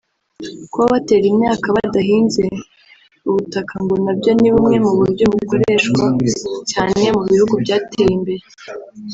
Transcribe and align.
Kuba 0.71 0.85
batera 0.93 1.25
imyaka 1.33 1.67
badahinze 1.75 2.43
ubutaka 3.29 3.73
ngo 3.83 3.95
na 4.03 4.13
byo 4.17 4.31
ni 4.39 4.49
bumwe 4.53 4.77
mu 4.85 4.93
buryo 4.99 5.25
bukoreshwa 5.33 6.03
cyane 6.71 7.03
mu 7.15 7.21
bihugu 7.29 7.53
byateye 7.63 8.11
imbere 8.17 8.43